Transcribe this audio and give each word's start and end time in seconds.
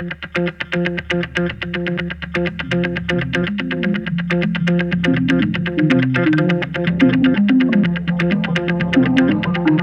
Thank 0.00 0.24
you. 9.68 9.79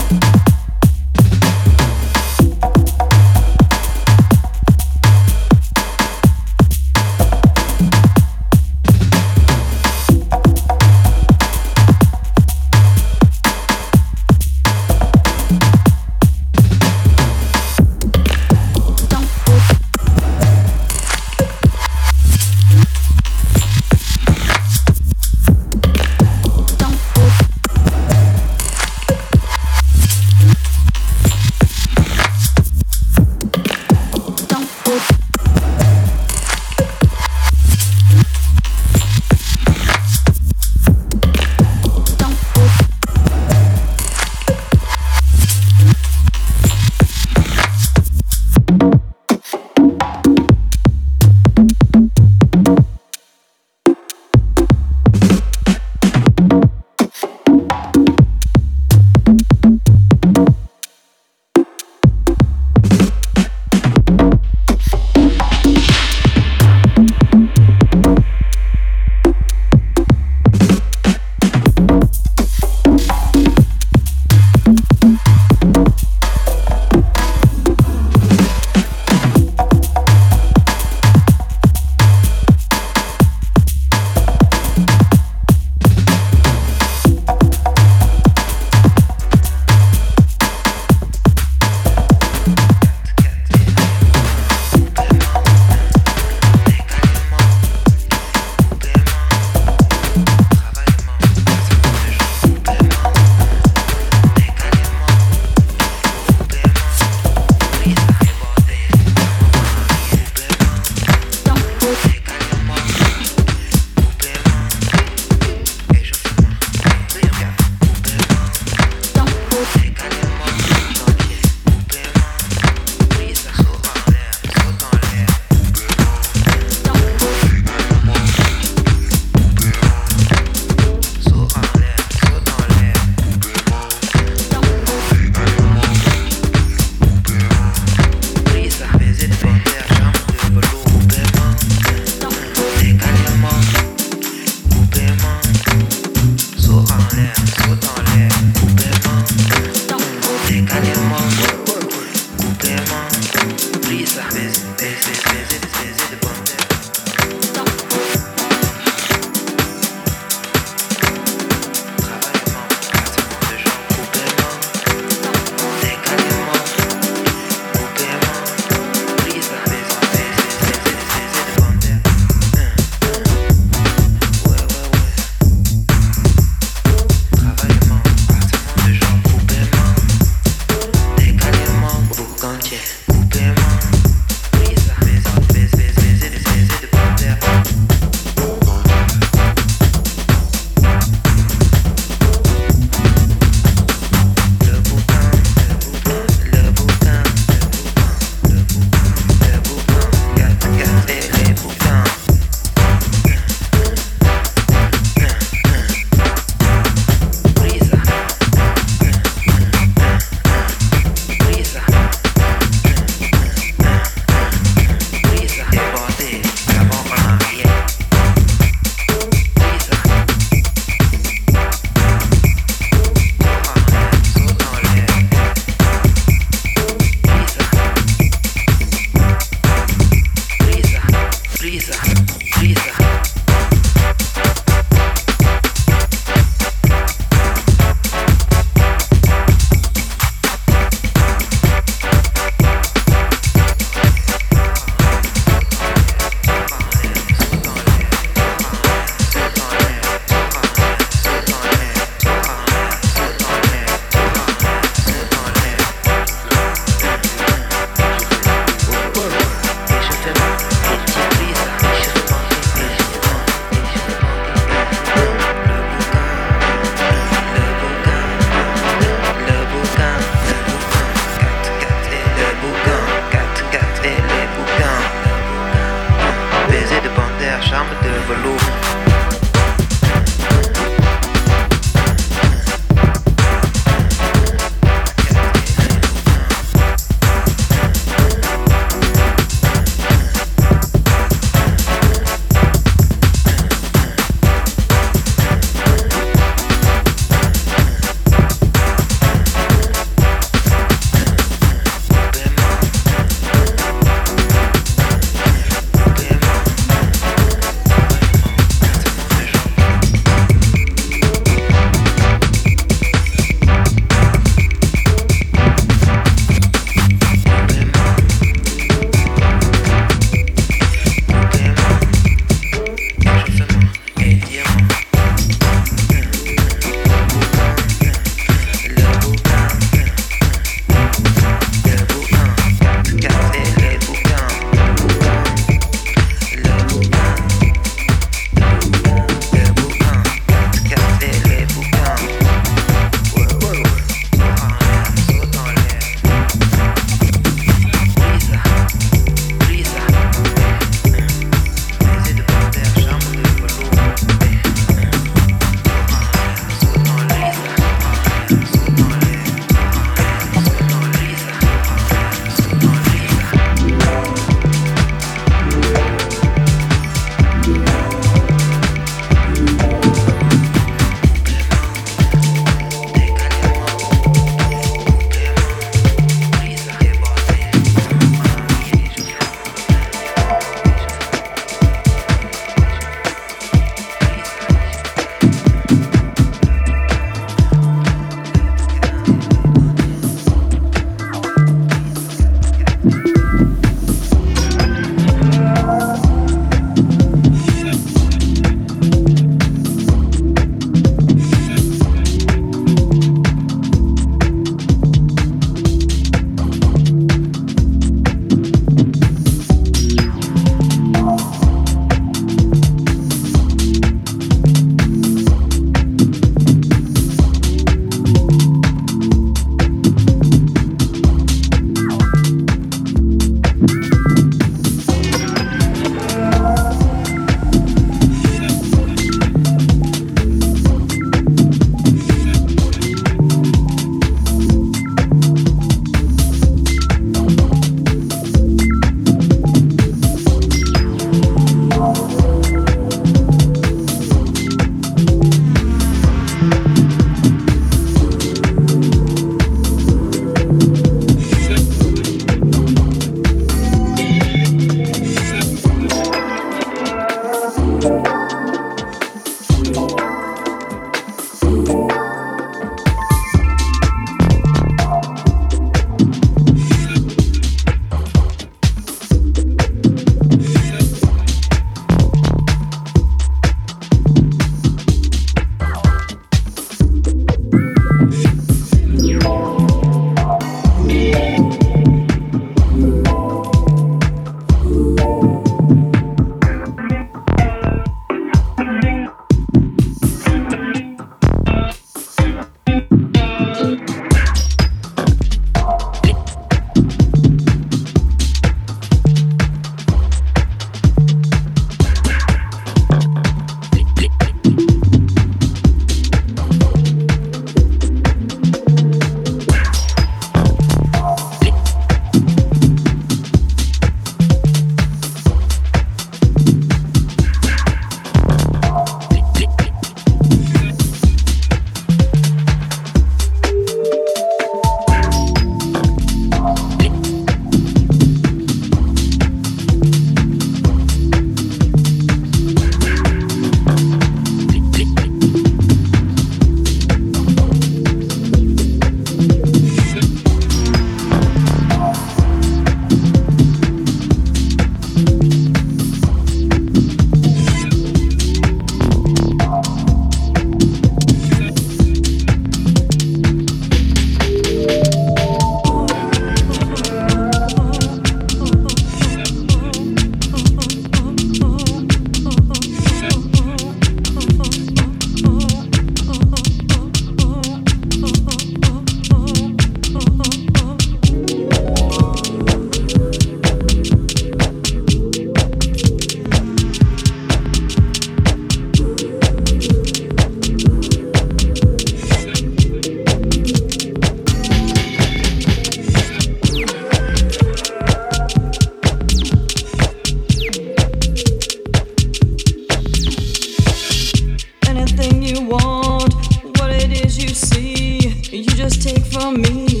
want, 595.67 596.33
what 596.77 596.91
it 596.91 597.11
is 597.25 597.37
you 597.41 597.49
see, 597.49 598.19
you 598.51 598.63
just 598.63 599.01
take 599.01 599.23
from 599.25 599.61
me. 599.61 600.00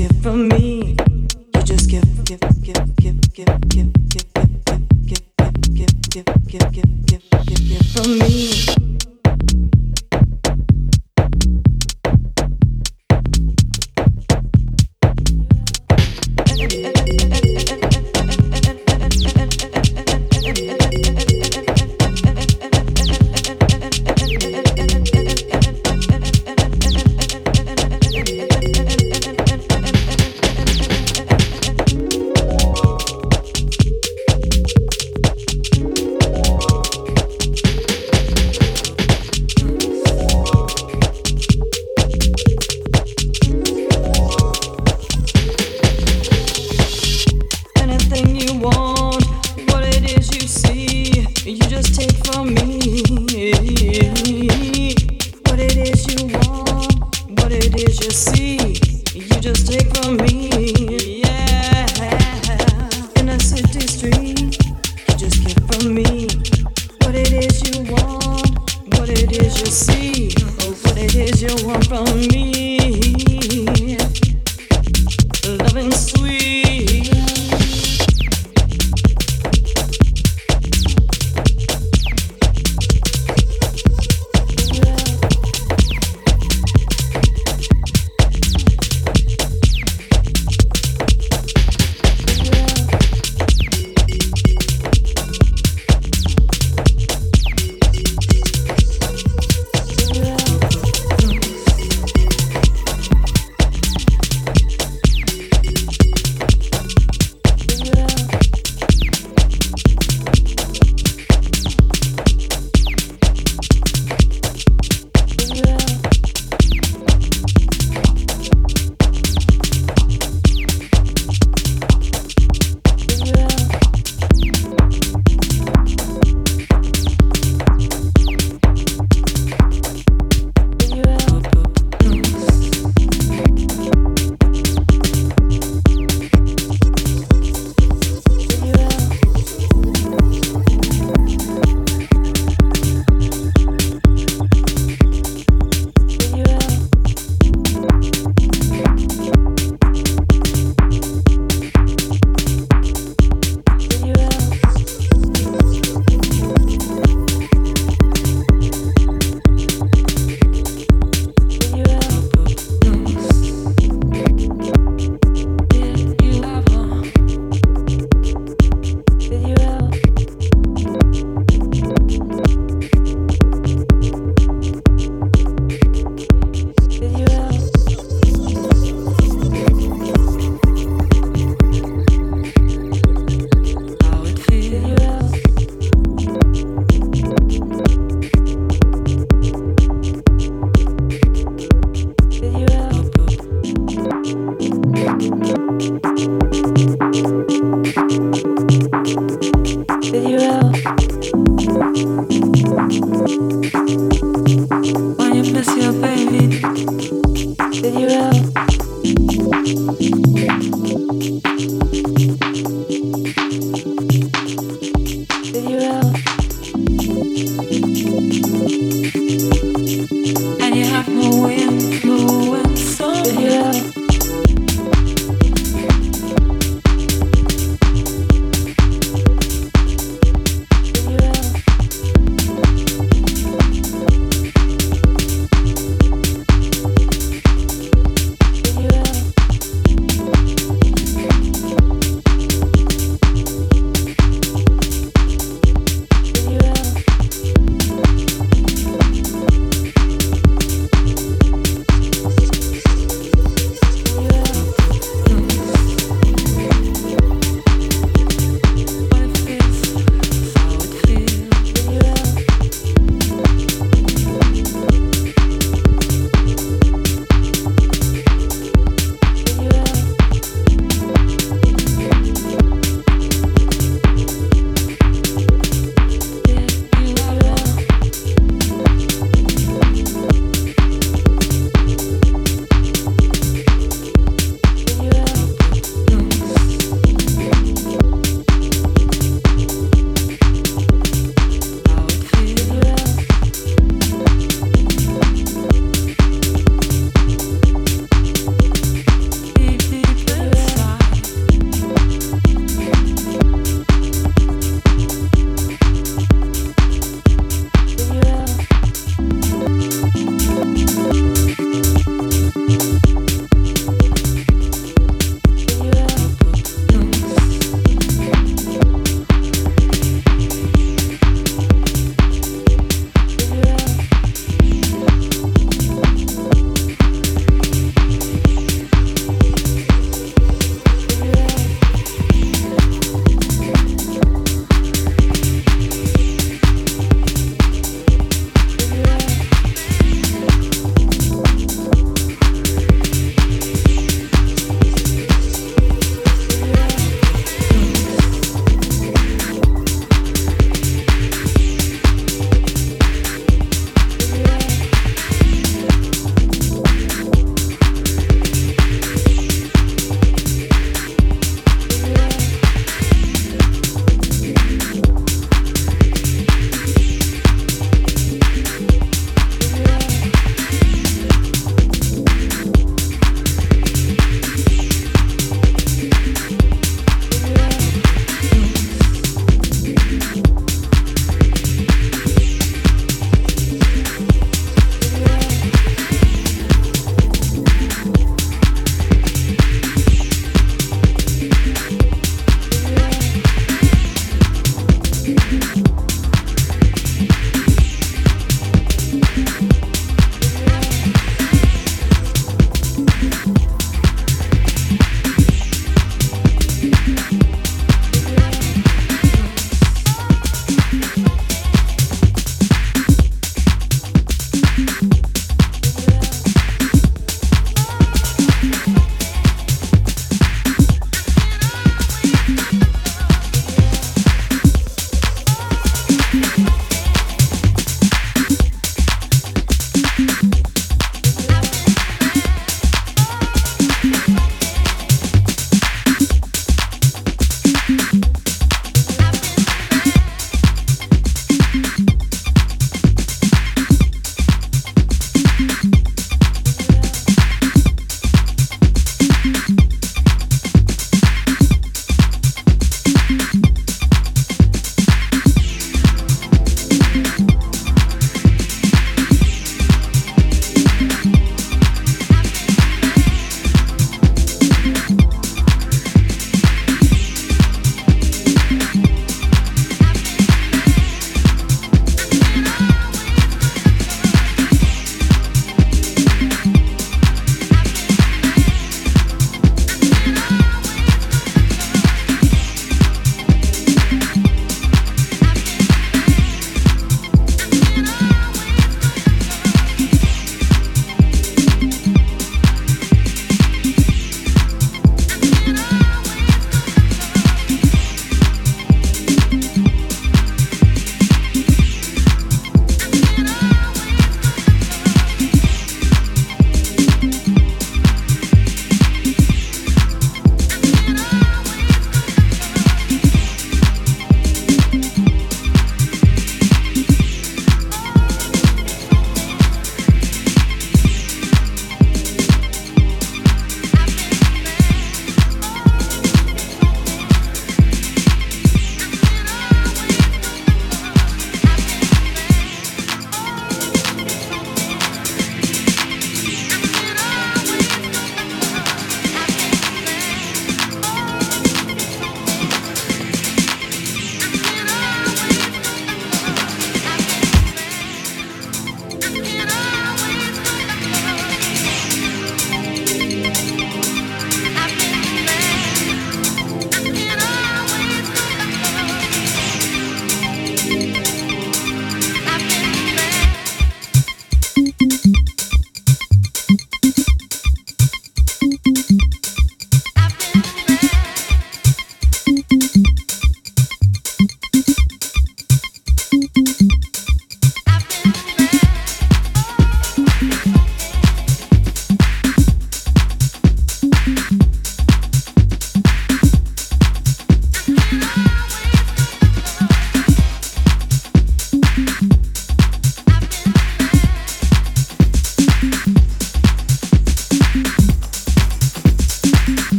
just 0.00 0.12
give 0.12 0.22
from 0.22 0.48
me. 0.48 0.96
You 1.54 1.62
just 1.62 1.90
give, 1.90 2.24
give, 2.24 2.40
give. 2.62 2.79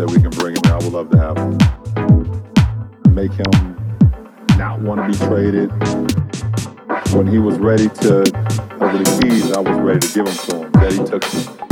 That 0.00 0.10
we 0.10 0.18
can 0.18 0.30
bring 0.30 0.56
him. 0.56 0.62
I 0.64 0.76
would 0.76 0.94
love 0.94 1.10
to 1.10 1.18
have 1.18 1.36
him. 1.36 3.14
Make 3.14 3.32
him 3.32 3.76
not 4.56 4.80
want 4.80 5.02
to 5.02 5.08
be 5.08 5.26
traded. 5.26 5.70
When 7.12 7.26
he 7.26 7.38
was 7.38 7.58
ready 7.58 7.88
to 7.88 8.20
over 8.80 8.96
the 8.96 9.20
keys, 9.20 9.52
I 9.52 9.60
was 9.60 9.78
ready 9.78 10.00
to 10.00 10.14
give 10.14 10.26
him 10.26 10.34
to 10.48 10.64
him. 10.64 10.72
That 10.72 10.92
he 10.92 11.04
took 11.04 11.69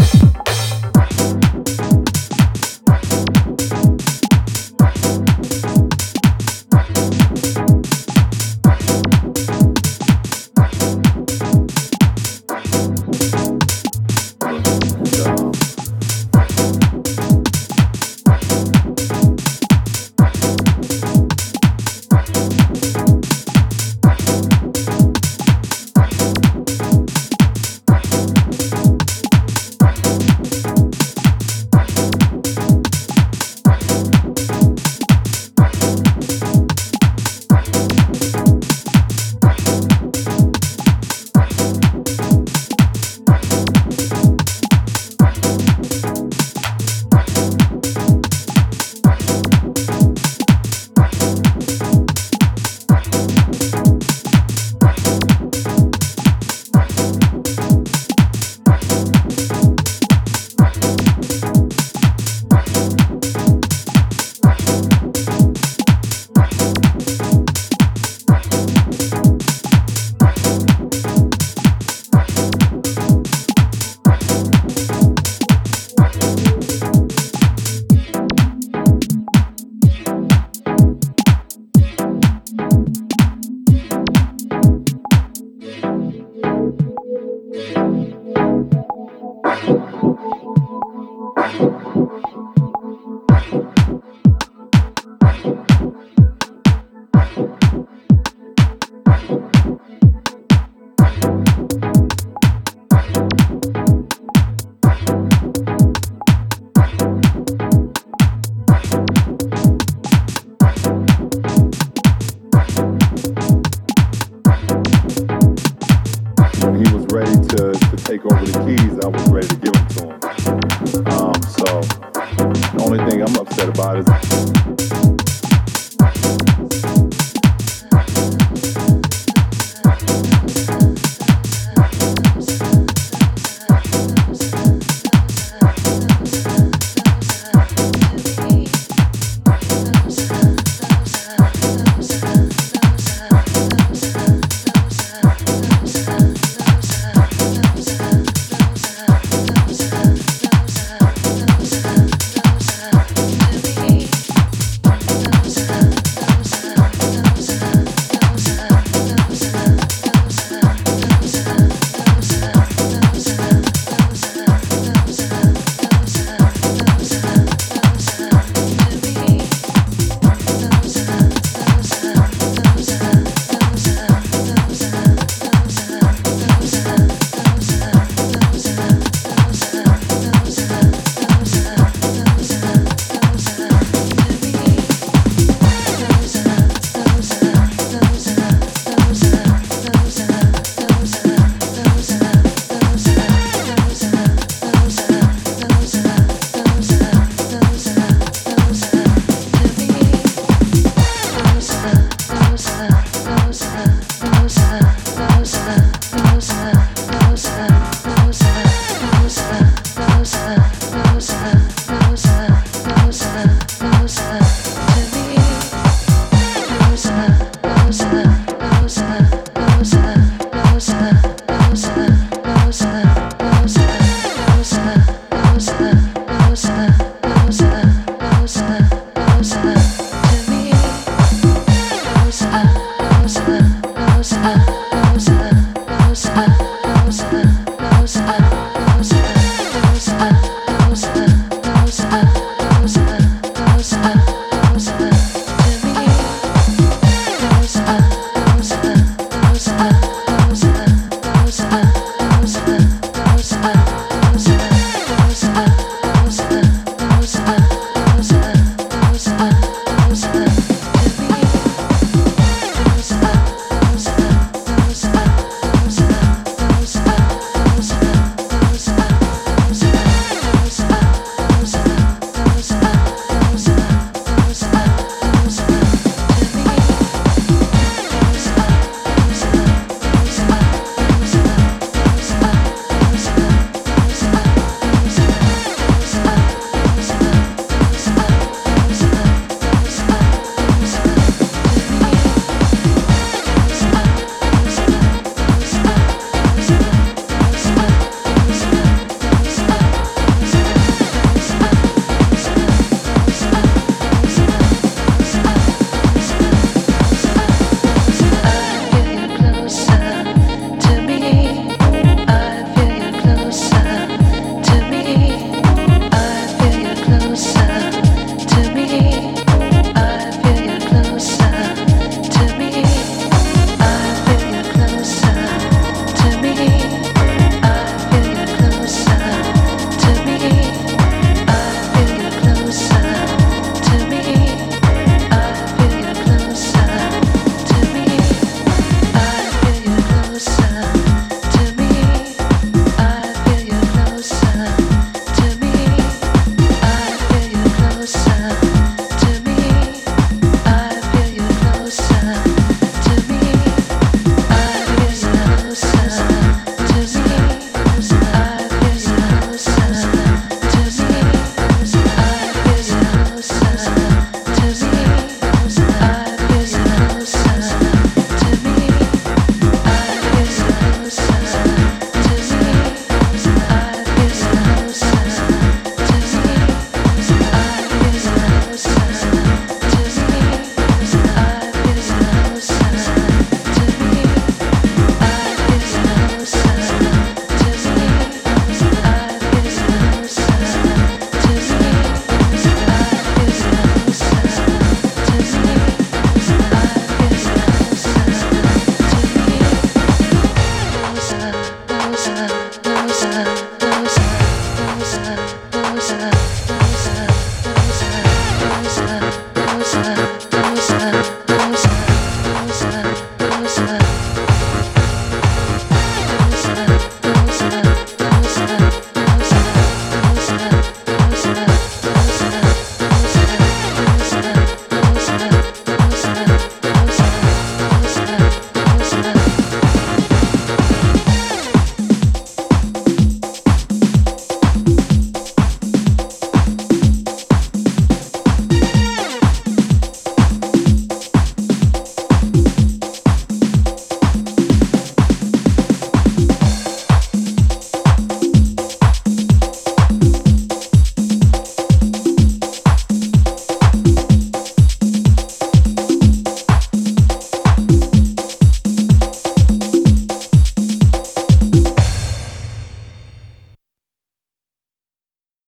closer, 226.49 226.89
closer. 227.21 227.88